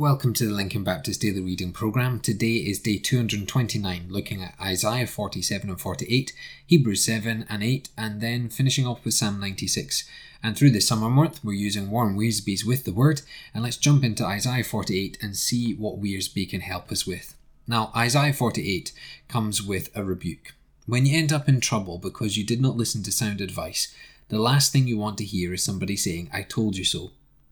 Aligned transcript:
Welcome 0.00 0.32
to 0.32 0.46
the 0.48 0.54
Lincoln 0.54 0.82
Baptist 0.82 1.20
Daily 1.20 1.42
Reading 1.42 1.72
Program. 1.72 2.20
Today 2.20 2.54
is 2.54 2.78
day 2.78 2.96
229, 2.96 4.06
looking 4.08 4.42
at 4.42 4.54
Isaiah 4.58 5.06
47 5.06 5.68
and 5.68 5.78
48, 5.78 6.32
Hebrews 6.66 7.04
7 7.04 7.44
and 7.46 7.62
8, 7.62 7.90
and 7.98 8.22
then 8.22 8.48
finishing 8.48 8.86
off 8.86 9.04
with 9.04 9.12
Psalm 9.12 9.38
96. 9.38 10.08
And 10.42 10.56
through 10.56 10.70
the 10.70 10.80
summer 10.80 11.10
month, 11.10 11.44
we're 11.44 11.52
using 11.52 11.90
Warren 11.90 12.16
Wiersbe's 12.16 12.64
With 12.64 12.86
the 12.86 12.94
Word, 12.94 13.20
and 13.52 13.62
let's 13.62 13.76
jump 13.76 14.02
into 14.02 14.24
Isaiah 14.24 14.64
48 14.64 15.18
and 15.20 15.36
see 15.36 15.74
what 15.74 16.00
Wiersbe 16.00 16.48
can 16.48 16.62
help 16.62 16.90
us 16.90 17.06
with. 17.06 17.36
Now, 17.66 17.92
Isaiah 17.94 18.32
48 18.32 18.92
comes 19.28 19.62
with 19.62 19.90
a 19.94 20.02
rebuke. 20.02 20.54
When 20.86 21.04
you 21.04 21.18
end 21.18 21.30
up 21.30 21.46
in 21.46 21.60
trouble 21.60 21.98
because 21.98 22.38
you 22.38 22.46
did 22.46 22.62
not 22.62 22.78
listen 22.78 23.02
to 23.02 23.12
sound 23.12 23.42
advice, 23.42 23.94
the 24.30 24.38
last 24.38 24.72
thing 24.72 24.88
you 24.88 24.96
want 24.96 25.18
to 25.18 25.24
hear 25.26 25.52
is 25.52 25.62
somebody 25.62 25.96
saying, 25.96 26.30
I 26.32 26.40
told 26.40 26.78
you 26.78 26.86
so. 26.86 27.10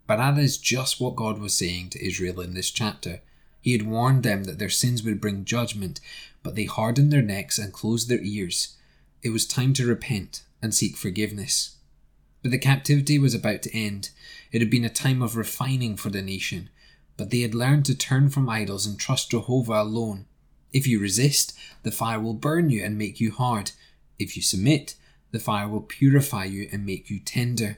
But 0.09 0.16
that 0.16 0.38
is 0.38 0.56
just 0.56 1.00
what 1.00 1.16
God 1.16 1.38
was 1.38 1.54
saying 1.54 1.90
to 1.90 2.04
Israel 2.04 2.40
in 2.40 2.54
this 2.54 2.70
chapter. 2.70 3.20
He 3.61 3.72
had 3.72 3.86
warned 3.86 4.22
them 4.22 4.44
that 4.44 4.58
their 4.58 4.71
sins 4.71 5.03
would 5.03 5.21
bring 5.21 5.44
judgment, 5.44 6.00
but 6.43 6.54
they 6.54 6.64
hardened 6.64 7.12
their 7.12 7.22
necks 7.22 7.58
and 7.58 7.75
closed 7.75 8.08
their 8.08 8.22
ears. 8.22 8.75
It 9.22 9.31
was 9.31 9.46
time 9.46 9.75
to 9.75 9.86
repent 9.86 10.44
and 10.62 10.75
seek 10.75 10.96
forgiveness. 10.96 11.76
But 12.43 12.53
the 12.53 12.58
captivity 12.58 13.18
was 13.18 13.34
about 13.34 13.61
to 13.64 13.76
end. 13.76 14.08
It 14.50 14.62
had 14.62 14.71
been 14.71 14.86
a 14.86 14.89
time 14.89 15.21
of 15.21 15.36
refining 15.36 15.96
for 15.96 16.09
the 16.09 16.22
nation, 16.22 16.70
but 17.18 17.29
they 17.29 17.40
had 17.40 17.54
learned 17.54 17.84
to 17.86 17.95
turn 17.95 18.31
from 18.31 18.48
idols 18.48 18.86
and 18.86 18.98
trust 18.98 19.32
Jehovah 19.32 19.82
alone. 19.82 20.25
If 20.72 20.86
you 20.86 21.00
resist, 21.00 21.53
the 21.82 21.90
fire 21.90 22.18
will 22.18 22.32
burn 22.32 22.70
you 22.70 22.82
and 22.82 22.96
make 22.96 23.20
you 23.20 23.31
hard. 23.31 23.72
If 24.18 24.36
you 24.36 24.43
submit, 24.43 24.95
the 25.32 25.39
fire 25.39 25.68
will 25.68 25.82
purify 25.82 26.45
you 26.45 26.67
and 26.72 26.86
make 26.86 27.11
you 27.11 27.18
tender. 27.18 27.76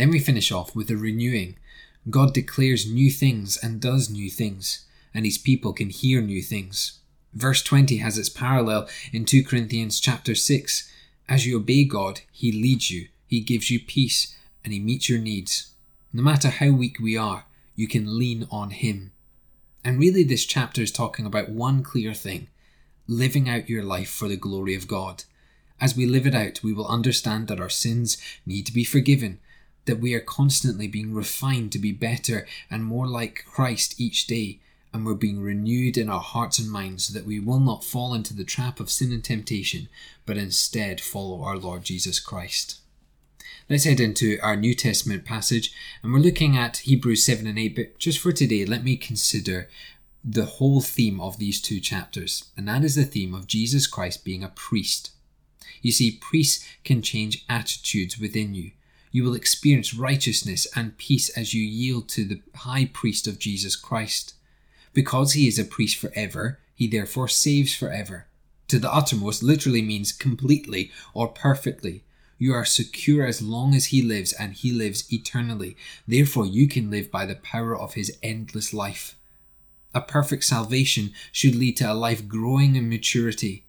Then 0.00 0.08
we 0.08 0.18
finish 0.18 0.50
off 0.50 0.74
with 0.74 0.90
a 0.90 0.96
renewing. 0.96 1.58
God 2.08 2.32
declares 2.32 2.90
new 2.90 3.10
things 3.10 3.58
and 3.62 3.82
does 3.82 4.08
new 4.08 4.30
things, 4.30 4.86
and 5.12 5.26
his 5.26 5.36
people 5.36 5.74
can 5.74 5.90
hear 5.90 6.22
new 6.22 6.40
things. 6.40 7.00
Verse 7.34 7.62
20 7.62 7.98
has 7.98 8.16
its 8.16 8.30
parallel 8.30 8.88
in 9.12 9.26
2 9.26 9.44
Corinthians 9.44 10.00
chapter 10.00 10.34
6. 10.34 10.90
As 11.28 11.46
you 11.46 11.58
obey 11.58 11.84
God, 11.84 12.22
he 12.32 12.50
leads 12.50 12.90
you, 12.90 13.08
he 13.26 13.40
gives 13.40 13.70
you 13.70 13.78
peace, 13.78 14.34
and 14.64 14.72
he 14.72 14.80
meets 14.80 15.10
your 15.10 15.18
needs. 15.18 15.74
No 16.14 16.22
matter 16.22 16.48
how 16.48 16.70
weak 16.70 16.96
we 16.98 17.18
are, 17.18 17.44
you 17.76 17.86
can 17.86 18.18
lean 18.18 18.48
on 18.50 18.70
him. 18.70 19.12
And 19.84 20.00
really, 20.00 20.24
this 20.24 20.46
chapter 20.46 20.80
is 20.80 20.90
talking 20.90 21.26
about 21.26 21.50
one 21.50 21.82
clear 21.82 22.14
thing 22.14 22.48
living 23.06 23.50
out 23.50 23.68
your 23.68 23.82
life 23.82 24.08
for 24.08 24.28
the 24.28 24.36
glory 24.38 24.74
of 24.74 24.88
God. 24.88 25.24
As 25.78 25.94
we 25.94 26.06
live 26.06 26.26
it 26.26 26.34
out, 26.34 26.62
we 26.62 26.72
will 26.72 26.88
understand 26.88 27.48
that 27.48 27.60
our 27.60 27.68
sins 27.68 28.16
need 28.46 28.64
to 28.64 28.72
be 28.72 28.82
forgiven 28.82 29.40
that 29.86 30.00
we 30.00 30.14
are 30.14 30.20
constantly 30.20 30.86
being 30.86 31.14
refined 31.14 31.72
to 31.72 31.78
be 31.78 31.92
better 31.92 32.46
and 32.70 32.84
more 32.84 33.06
like 33.06 33.44
Christ 33.46 34.00
each 34.00 34.26
day, 34.26 34.60
and 34.92 35.06
we're 35.06 35.14
being 35.14 35.40
renewed 35.40 35.96
in 35.96 36.08
our 36.08 36.20
hearts 36.20 36.58
and 36.58 36.70
minds 36.70 37.04
so 37.06 37.14
that 37.14 37.26
we 37.26 37.38
will 37.38 37.60
not 37.60 37.84
fall 37.84 38.12
into 38.14 38.34
the 38.34 38.44
trap 38.44 38.80
of 38.80 38.90
sin 38.90 39.12
and 39.12 39.22
temptation, 39.22 39.88
but 40.26 40.36
instead 40.36 41.00
follow 41.00 41.42
our 41.42 41.56
Lord 41.56 41.84
Jesus 41.84 42.18
Christ. 42.18 42.80
Let's 43.68 43.84
head 43.84 44.00
into 44.00 44.36
our 44.42 44.56
New 44.56 44.74
Testament 44.74 45.24
passage, 45.24 45.72
and 46.02 46.12
we're 46.12 46.18
looking 46.18 46.56
at 46.56 46.78
Hebrews 46.78 47.24
7 47.24 47.46
and 47.46 47.56
8. 47.56 47.76
But 47.76 47.98
just 47.98 48.18
for 48.18 48.32
today, 48.32 48.64
let 48.64 48.82
me 48.82 48.96
consider 48.96 49.68
the 50.24 50.44
whole 50.44 50.80
theme 50.80 51.20
of 51.20 51.38
these 51.38 51.60
two 51.60 51.78
chapters, 51.78 52.50
and 52.56 52.66
that 52.66 52.82
is 52.82 52.96
the 52.96 53.04
theme 53.04 53.32
of 53.32 53.46
Jesus 53.46 53.86
Christ 53.86 54.24
being 54.24 54.42
a 54.42 54.48
priest. 54.48 55.12
You 55.82 55.92
see, 55.92 56.18
priests 56.20 56.66
can 56.82 57.00
change 57.00 57.44
attitudes 57.48 58.18
within 58.18 58.54
you. 58.54 58.72
You 59.10 59.24
will 59.24 59.34
experience 59.34 59.94
righteousness 59.94 60.66
and 60.76 60.96
peace 60.96 61.28
as 61.30 61.52
you 61.52 61.62
yield 61.62 62.08
to 62.10 62.24
the 62.24 62.40
high 62.54 62.90
priest 62.92 63.26
of 63.26 63.38
Jesus 63.38 63.76
Christ. 63.76 64.34
Because 64.92 65.32
he 65.32 65.48
is 65.48 65.58
a 65.58 65.64
priest 65.64 65.96
forever, 65.96 66.58
he 66.74 66.86
therefore 66.86 67.28
saves 67.28 67.74
forever. 67.74 68.26
To 68.68 68.78
the 68.78 68.92
uttermost 68.92 69.42
literally 69.42 69.82
means 69.82 70.12
completely 70.12 70.92
or 71.12 71.28
perfectly. 71.28 72.04
You 72.38 72.54
are 72.54 72.64
secure 72.64 73.26
as 73.26 73.42
long 73.42 73.74
as 73.74 73.86
he 73.86 74.00
lives, 74.00 74.32
and 74.32 74.54
he 74.54 74.72
lives 74.72 75.12
eternally. 75.12 75.76
Therefore, 76.06 76.46
you 76.46 76.68
can 76.68 76.90
live 76.90 77.10
by 77.10 77.26
the 77.26 77.34
power 77.34 77.76
of 77.76 77.94
his 77.94 78.16
endless 78.22 78.72
life. 78.72 79.16
A 79.92 80.00
perfect 80.00 80.44
salvation 80.44 81.12
should 81.32 81.56
lead 81.56 81.76
to 81.78 81.92
a 81.92 81.94
life 81.94 82.28
growing 82.28 82.76
in 82.76 82.88
maturity. 82.88 83.66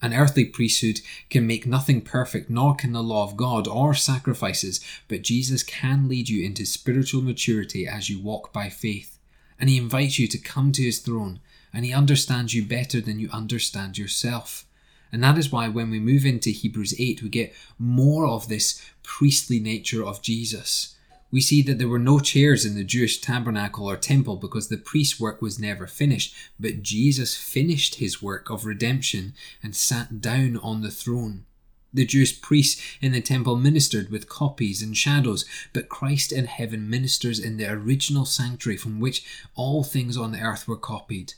An 0.00 0.14
earthly 0.14 0.44
priesthood 0.44 1.00
can 1.28 1.46
make 1.46 1.66
nothing 1.66 2.00
perfect, 2.02 2.48
nor 2.48 2.74
can 2.76 2.92
the 2.92 3.02
law 3.02 3.24
of 3.24 3.36
God 3.36 3.66
or 3.66 3.94
sacrifices, 3.94 4.80
but 5.08 5.22
Jesus 5.22 5.62
can 5.62 6.08
lead 6.08 6.28
you 6.28 6.44
into 6.44 6.64
spiritual 6.64 7.22
maturity 7.22 7.86
as 7.86 8.08
you 8.08 8.20
walk 8.20 8.52
by 8.52 8.68
faith. 8.68 9.18
And 9.58 9.68
He 9.68 9.76
invites 9.76 10.18
you 10.18 10.28
to 10.28 10.38
come 10.38 10.70
to 10.72 10.82
His 10.82 11.00
throne, 11.00 11.40
and 11.72 11.84
He 11.84 11.92
understands 11.92 12.54
you 12.54 12.64
better 12.64 13.00
than 13.00 13.18
you 13.18 13.28
understand 13.32 13.98
yourself. 13.98 14.64
And 15.10 15.22
that 15.24 15.38
is 15.38 15.50
why 15.50 15.68
when 15.68 15.90
we 15.90 15.98
move 15.98 16.24
into 16.24 16.50
Hebrews 16.50 16.94
8, 16.98 17.22
we 17.22 17.28
get 17.28 17.54
more 17.78 18.26
of 18.26 18.48
this 18.48 18.80
priestly 19.02 19.58
nature 19.58 20.04
of 20.04 20.22
Jesus 20.22 20.94
we 21.30 21.40
see 21.40 21.62
that 21.62 21.78
there 21.78 21.88
were 21.88 21.98
no 21.98 22.20
chairs 22.20 22.64
in 22.64 22.74
the 22.74 22.84
Jewish 22.84 23.20
tabernacle 23.20 23.88
or 23.88 23.96
temple 23.96 24.36
because 24.36 24.68
the 24.68 24.78
priest's 24.78 25.20
work 25.20 25.42
was 25.42 25.58
never 25.58 25.86
finished, 25.86 26.34
but 26.58 26.82
Jesus 26.82 27.36
finished 27.36 27.96
his 27.96 28.22
work 28.22 28.48
of 28.50 28.64
redemption 28.64 29.34
and 29.62 29.76
sat 29.76 30.20
down 30.20 30.56
on 30.56 30.80
the 30.80 30.90
throne. 30.90 31.44
The 31.92 32.04
Jewish 32.04 32.40
priests 32.40 32.82
in 33.00 33.12
the 33.12 33.20
temple 33.20 33.56
ministered 33.56 34.10
with 34.10 34.28
copies 34.28 34.82
and 34.82 34.96
shadows, 34.96 35.44
but 35.72 35.88
Christ 35.88 36.32
in 36.32 36.46
heaven 36.46 36.88
ministers 36.88 37.38
in 37.38 37.56
the 37.56 37.70
original 37.70 38.24
sanctuary 38.24 38.76
from 38.76 39.00
which 39.00 39.24
all 39.54 39.84
things 39.84 40.16
on 40.16 40.32
the 40.32 40.40
earth 40.40 40.68
were 40.68 40.76
copied. 40.76 41.34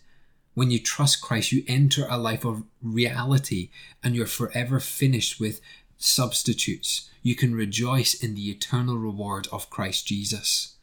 When 0.55 0.71
you 0.71 0.81
trust 0.81 1.23
Christ, 1.23 1.53
you 1.53 1.63
enter 1.69 2.07
a 2.09 2.19
life 2.19 2.45
of 2.45 2.65
reality 2.83 3.71
and 4.03 4.17
you're 4.17 4.27
forever 4.27 4.81
finished 4.81 5.39
with 5.39 5.61
substitutes 6.01 7.09
you 7.23 7.35
can 7.35 7.55
rejoice 7.55 8.15
in 8.15 8.35
the 8.35 8.51
eternal 8.51 8.97
reward 8.97 9.47
of 9.53 9.71
Christ 9.71 10.07
Jesus. 10.07 10.77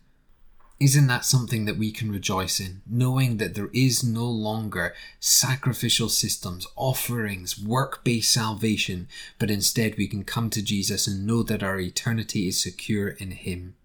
Isn't 0.80 1.08
that 1.08 1.26
something 1.26 1.66
that 1.66 1.78
we 1.78 1.92
can 1.92 2.12
rejoice 2.12 2.60
in, 2.60 2.82
knowing 2.86 3.38
that 3.38 3.56
there 3.56 3.72
is 3.74 4.04
no 4.04 4.30
longer 4.30 4.94
sacrificial 5.20 6.08
systems, 6.08 6.68
offerings, 6.76 7.60
work 7.60 8.04
based 8.04 8.32
salvation, 8.32 9.08
but 9.40 9.50
instead 9.50 9.98
we 9.98 10.08
can 10.08 10.24
come 10.24 10.52
to 10.52 10.62
Jesus 10.62 11.08
and 11.08 11.26
know 11.26 11.42
that 11.42 11.64
our 11.64 11.80
eternity 11.80 12.48
is 12.48 12.62
secure 12.62 13.08
in 13.08 13.32
Him? 13.32 13.76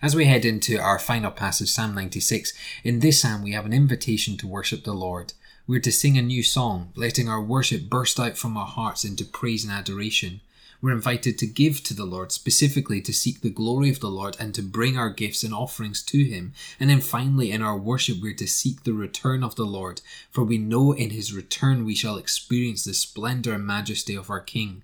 As 0.00 0.14
we 0.14 0.26
head 0.26 0.44
into 0.44 0.78
our 0.78 1.00
final 1.00 1.32
passage, 1.32 1.68
Psalm 1.68 1.96
96, 1.96 2.52
in 2.84 3.00
this 3.00 3.20
psalm 3.20 3.42
we 3.42 3.50
have 3.52 3.66
an 3.66 3.72
invitation 3.72 4.36
to 4.36 4.46
worship 4.46 4.84
the 4.84 4.94
Lord. 4.94 5.32
We're 5.66 5.80
to 5.80 5.92
sing 5.92 6.16
a 6.16 6.22
new 6.22 6.44
song, 6.44 6.92
letting 6.94 7.28
our 7.28 7.42
worship 7.42 7.90
burst 7.90 8.20
out 8.20 8.38
from 8.38 8.56
our 8.56 8.66
hearts 8.66 9.04
into 9.04 9.24
praise 9.24 9.64
and 9.64 9.72
adoration. 9.72 10.42
We're 10.82 10.92
invited 10.92 11.36
to 11.38 11.46
give 11.46 11.82
to 11.84 11.94
the 11.94 12.06
Lord, 12.06 12.32
specifically 12.32 13.02
to 13.02 13.12
seek 13.12 13.42
the 13.42 13.50
glory 13.50 13.90
of 13.90 14.00
the 14.00 14.08
Lord 14.08 14.36
and 14.40 14.54
to 14.54 14.62
bring 14.62 14.96
our 14.96 15.10
gifts 15.10 15.42
and 15.42 15.52
offerings 15.52 16.02
to 16.04 16.24
Him. 16.24 16.54
And 16.78 16.88
then 16.88 17.02
finally, 17.02 17.50
in 17.50 17.60
our 17.60 17.76
worship, 17.76 18.18
we're 18.22 18.32
to 18.34 18.46
seek 18.46 18.84
the 18.84 18.94
return 18.94 19.44
of 19.44 19.56
the 19.56 19.66
Lord, 19.66 20.00
for 20.30 20.42
we 20.42 20.56
know 20.56 20.92
in 20.92 21.10
His 21.10 21.34
return 21.34 21.84
we 21.84 21.94
shall 21.94 22.16
experience 22.16 22.84
the 22.84 22.94
splendour 22.94 23.54
and 23.54 23.66
majesty 23.66 24.14
of 24.14 24.30
our 24.30 24.40
King. 24.40 24.82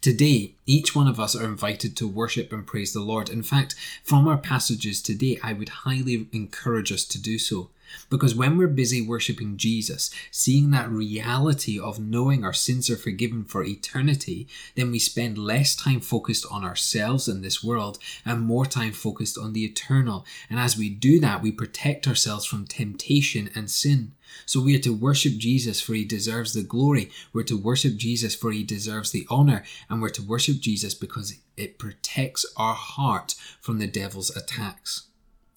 Today, 0.00 0.54
each 0.64 0.94
one 0.94 1.08
of 1.08 1.18
us 1.18 1.34
are 1.34 1.44
invited 1.44 1.96
to 1.96 2.08
worship 2.08 2.52
and 2.52 2.66
praise 2.66 2.92
the 2.92 3.00
Lord. 3.00 3.28
In 3.28 3.42
fact, 3.42 3.74
from 4.04 4.28
our 4.28 4.38
passages 4.38 5.02
today, 5.02 5.38
I 5.42 5.52
would 5.52 5.68
highly 5.68 6.28
encourage 6.32 6.92
us 6.92 7.04
to 7.06 7.20
do 7.20 7.38
so. 7.38 7.70
Because 8.10 8.34
when 8.34 8.56
we're 8.56 8.68
busy 8.68 9.00
worshipping 9.00 9.56
Jesus, 9.56 10.10
seeing 10.30 10.70
that 10.70 10.90
reality 10.90 11.78
of 11.78 11.98
knowing 11.98 12.44
our 12.44 12.52
sins 12.52 12.90
are 12.90 12.96
forgiven 12.96 13.44
for 13.44 13.64
eternity, 13.64 14.48
then 14.74 14.90
we 14.90 14.98
spend 14.98 15.38
less 15.38 15.74
time 15.74 16.00
focused 16.00 16.46
on 16.50 16.64
ourselves 16.64 17.28
in 17.28 17.42
this 17.42 17.62
world 17.62 17.98
and 18.24 18.40
more 18.40 18.66
time 18.66 18.92
focused 18.92 19.38
on 19.38 19.52
the 19.52 19.64
eternal. 19.64 20.24
And 20.50 20.58
as 20.58 20.76
we 20.76 20.90
do 20.90 21.20
that, 21.20 21.42
we 21.42 21.52
protect 21.52 22.06
ourselves 22.06 22.44
from 22.44 22.66
temptation 22.66 23.50
and 23.54 23.70
sin. 23.70 24.12
So 24.46 24.60
we 24.60 24.74
are 24.76 24.80
to 24.80 24.94
worship 24.94 25.34
Jesus 25.34 25.80
for 25.80 25.94
he 25.94 26.04
deserves 26.04 26.54
the 26.54 26.62
glory. 26.62 27.10
We're 27.32 27.42
to 27.44 27.58
worship 27.58 27.96
Jesus 27.96 28.34
for 28.34 28.50
he 28.50 28.64
deserves 28.64 29.10
the 29.10 29.26
honor. 29.28 29.64
And 29.88 30.00
we're 30.00 30.08
to 30.10 30.22
worship 30.22 30.60
Jesus 30.60 30.94
because 30.94 31.34
it 31.56 31.78
protects 31.78 32.46
our 32.56 32.74
heart 32.74 33.34
from 33.60 33.78
the 33.78 33.86
devil's 33.86 34.34
attacks. 34.34 35.08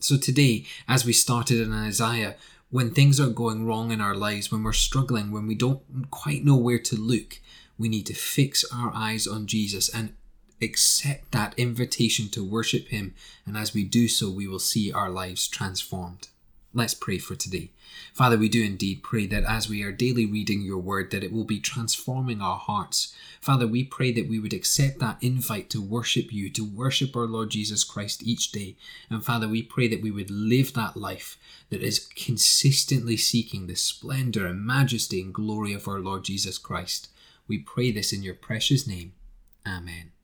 So 0.05 0.17
today, 0.17 0.65
as 0.87 1.03
we 1.03 1.13
started 1.13 1.59
in 1.59 1.73
Isaiah, 1.73 2.35
when 2.69 2.91
things 2.91 3.19
are 3.19 3.29
going 3.29 3.65
wrong 3.65 3.89
in 3.89 4.01
our 4.01 4.13
lives, 4.13 4.51
when 4.51 4.61
we're 4.61 4.71
struggling, 4.71 5.31
when 5.31 5.47
we 5.47 5.55
don't 5.55 5.81
quite 6.11 6.45
know 6.45 6.55
where 6.55 6.77
to 6.77 6.95
look, 6.95 7.39
we 7.79 7.89
need 7.89 8.05
to 8.05 8.13
fix 8.13 8.63
our 8.71 8.91
eyes 8.93 9.25
on 9.25 9.47
Jesus 9.47 9.89
and 9.89 10.13
accept 10.61 11.31
that 11.31 11.57
invitation 11.57 12.29
to 12.29 12.43
worship 12.47 12.89
Him. 12.89 13.15
And 13.47 13.57
as 13.57 13.73
we 13.73 13.83
do 13.83 14.07
so, 14.07 14.29
we 14.29 14.47
will 14.47 14.59
see 14.59 14.91
our 14.91 15.09
lives 15.09 15.47
transformed. 15.47 16.27
Let's 16.77 16.93
pray 16.93 17.19
for 17.19 17.35
today. 17.35 17.71
Father, 18.13 18.37
we 18.37 18.49
do 18.49 18.61
indeed 18.61 19.01
pray 19.01 19.27
that 19.27 19.45
as 19.45 19.69
we 19.69 19.81
are 19.81 19.93
daily 19.93 20.25
reading 20.25 20.61
your 20.61 20.77
word, 20.77 21.09
that 21.11 21.23
it 21.23 21.31
will 21.31 21.45
be 21.45 21.61
transforming 21.61 22.41
our 22.41 22.57
hearts. 22.57 23.15
Father, 23.39 23.65
we 23.65 23.85
pray 23.85 24.11
that 24.11 24.27
we 24.27 24.39
would 24.39 24.51
accept 24.51 24.99
that 24.99 25.23
invite 25.23 25.69
to 25.69 25.81
worship 25.81 26.33
you, 26.33 26.49
to 26.49 26.65
worship 26.65 27.15
our 27.15 27.27
Lord 27.27 27.51
Jesus 27.51 27.85
Christ 27.85 28.23
each 28.23 28.51
day. 28.51 28.75
And 29.09 29.23
Father, 29.23 29.47
we 29.47 29.63
pray 29.63 29.87
that 29.87 30.01
we 30.01 30.11
would 30.11 30.29
live 30.29 30.73
that 30.73 30.97
life 30.97 31.37
that 31.69 31.81
is 31.81 32.09
consistently 32.13 33.15
seeking 33.15 33.67
the 33.67 33.75
splendor 33.75 34.45
and 34.45 34.59
majesty 34.65 35.21
and 35.21 35.33
glory 35.33 35.71
of 35.71 35.87
our 35.87 35.99
Lord 35.99 36.25
Jesus 36.25 36.57
Christ. 36.57 37.07
We 37.47 37.59
pray 37.59 37.91
this 37.91 38.11
in 38.11 38.21
your 38.21 38.35
precious 38.35 38.85
name. 38.85 39.13
Amen. 39.65 40.14